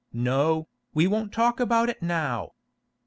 [0.13, 2.53] No, we won't talk about it now.